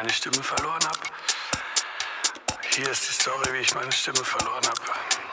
[0.00, 0.98] meine Stimme verloren habe.
[2.74, 5.29] Hier ist die Story, wie ich meine Stimme verloren habe.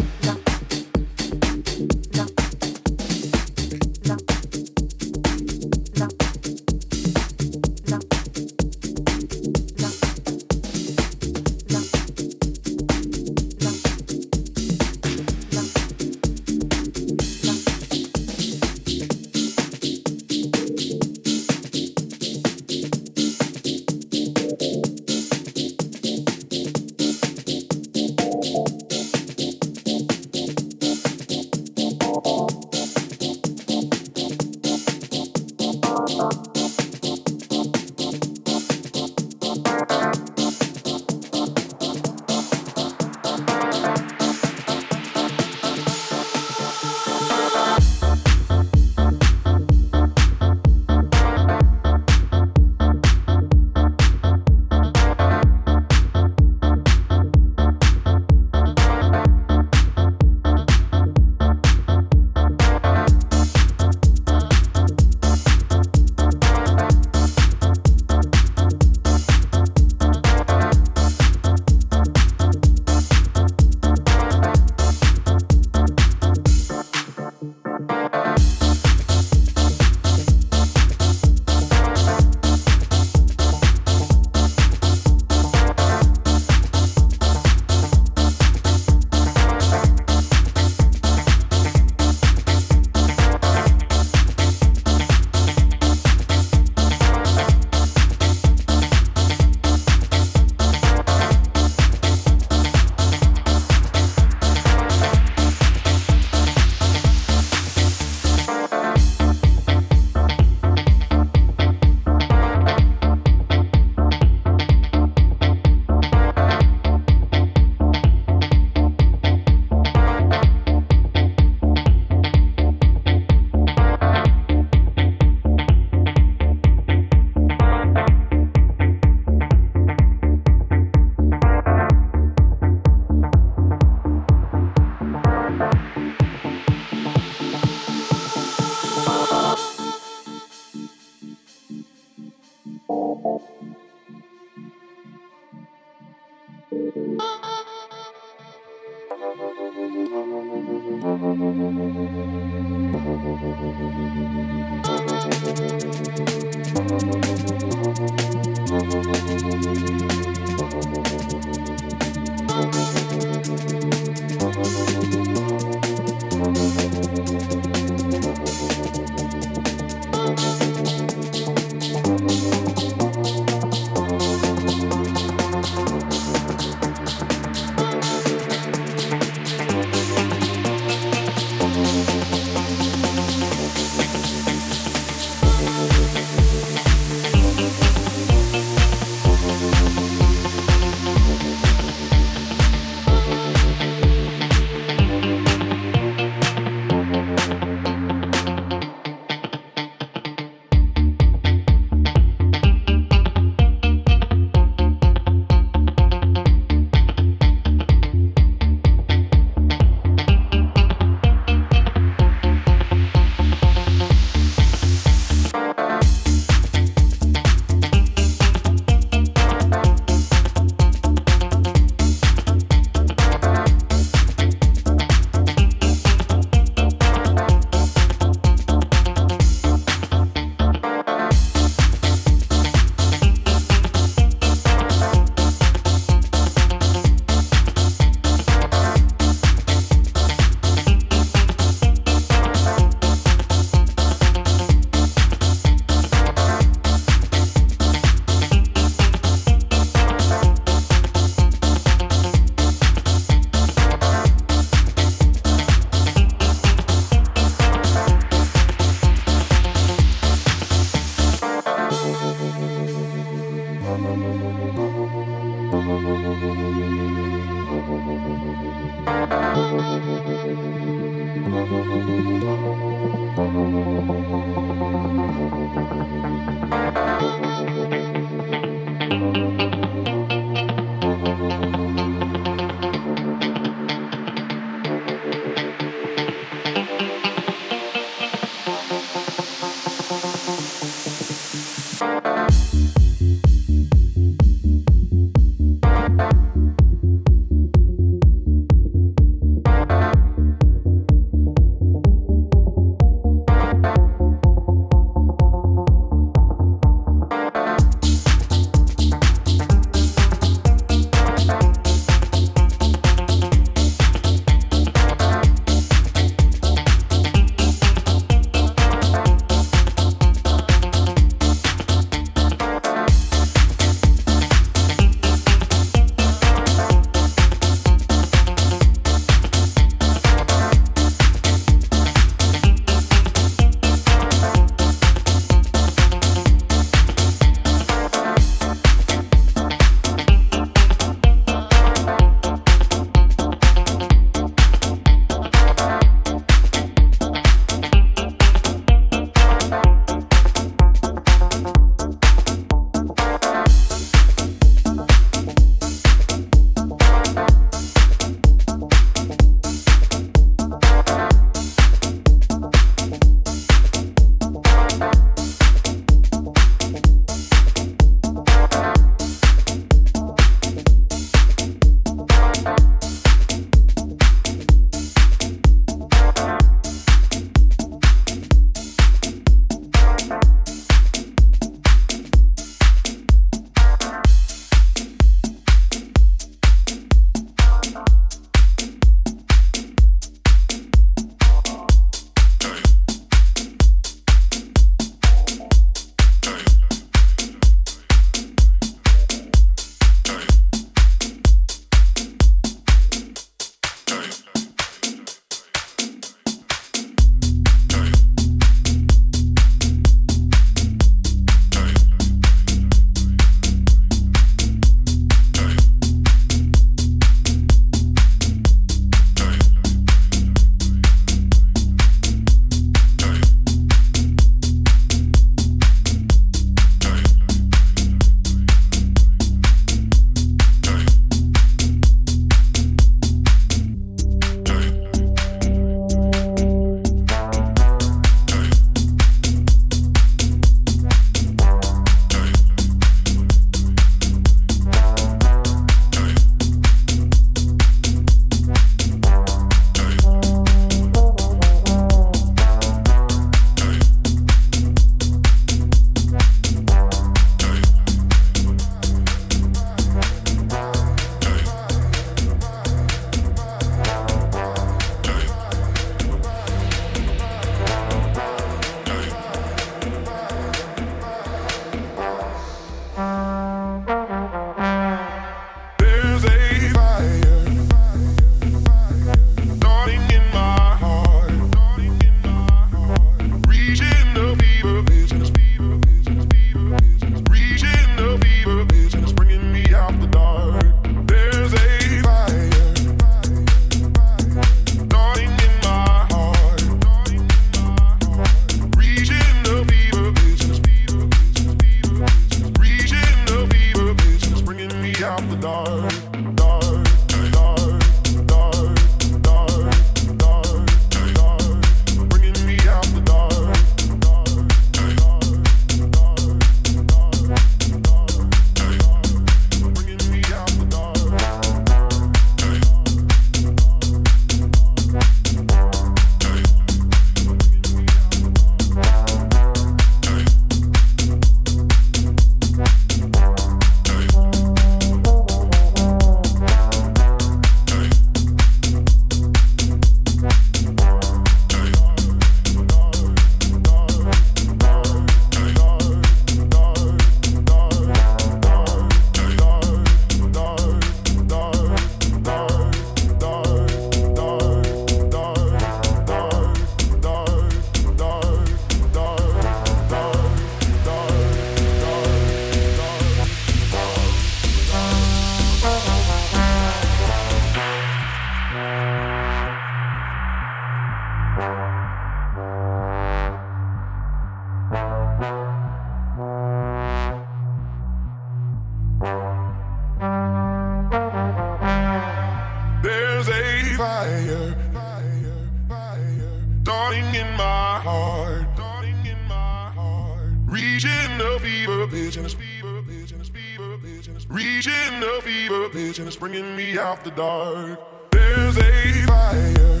[594.48, 598.00] reaching the fever pitch and it's bringing me out the dark.
[598.32, 600.00] There's a fire,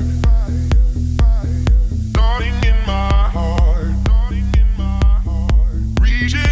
[2.10, 6.47] starting in my heart, starting in my heart, reaching.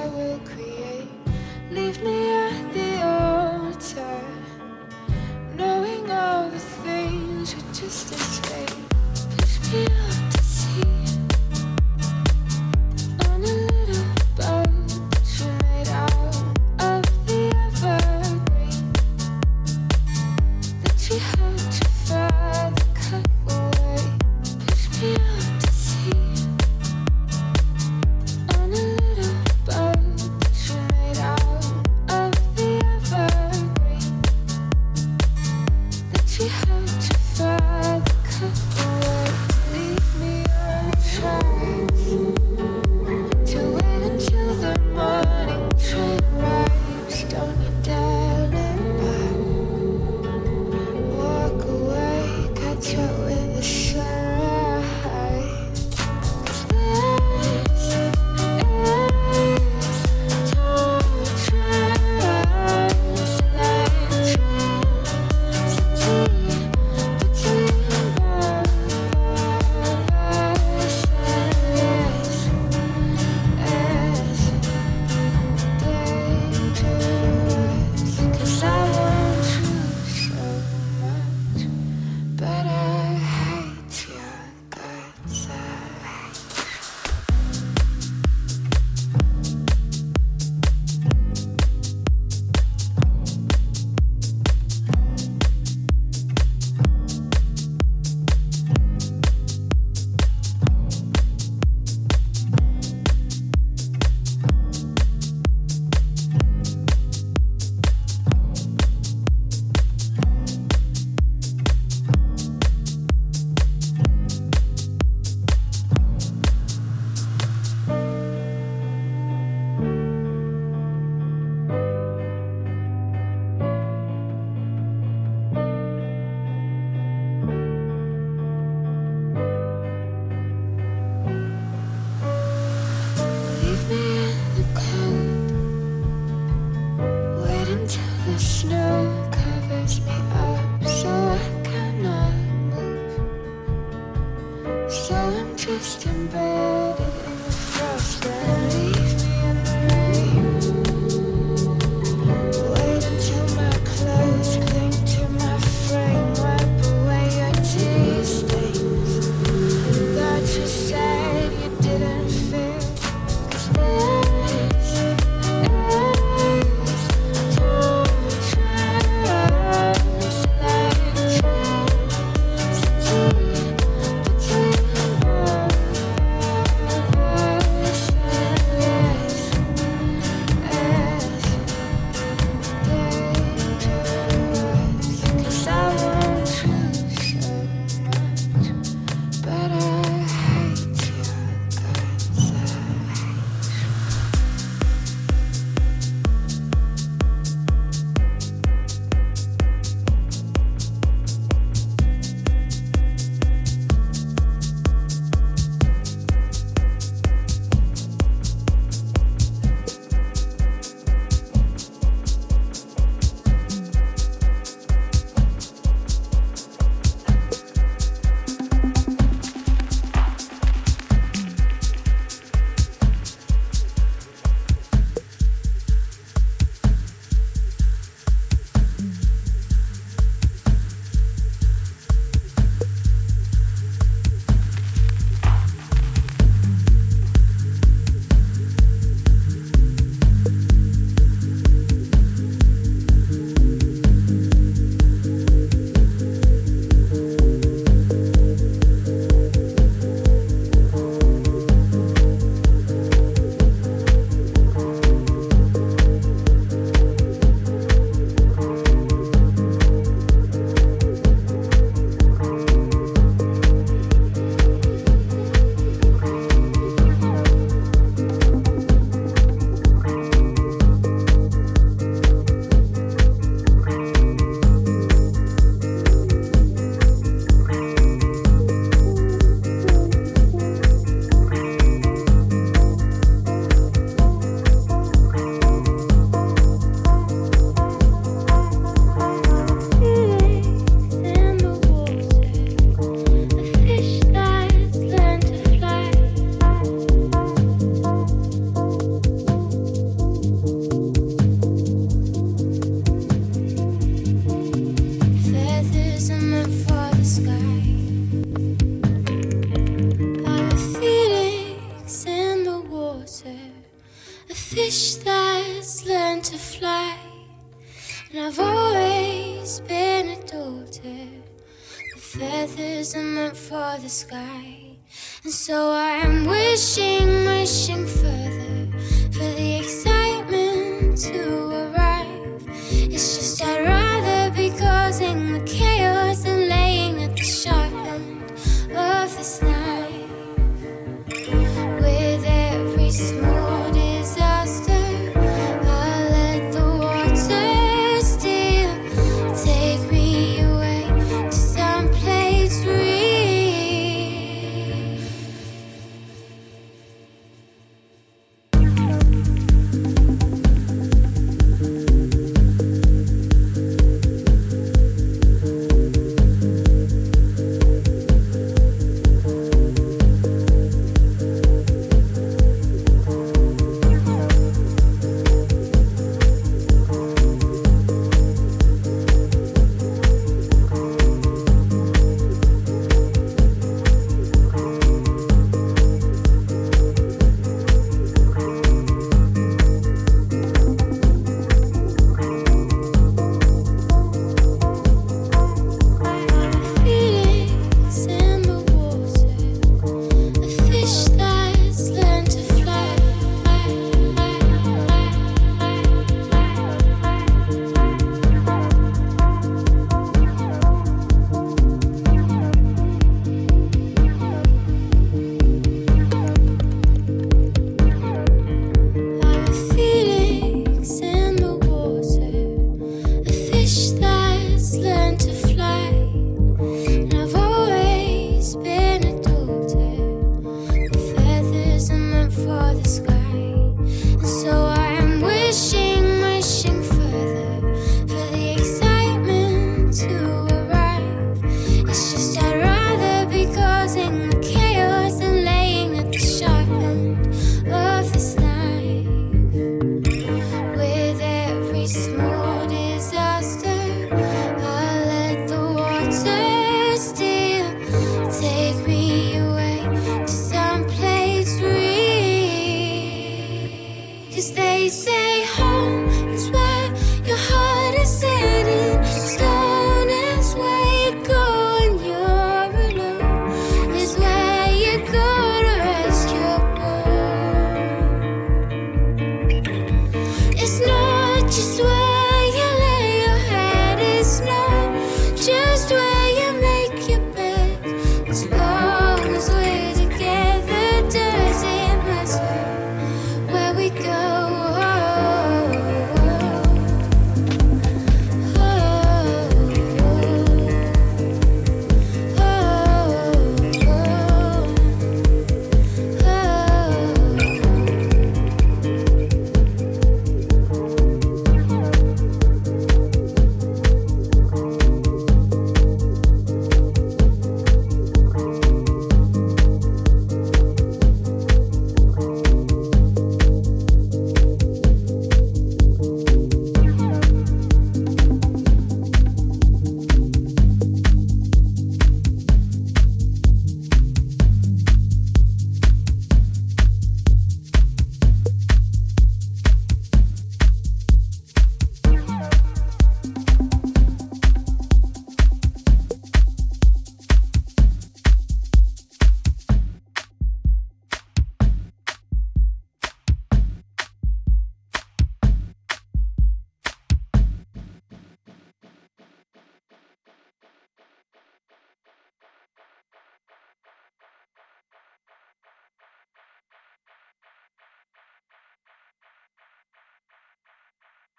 [0.00, 1.08] I will create.
[1.70, 2.92] Leave me at the
[7.52, 8.66] had to fly the cut away,
[9.40, 10.11] leave me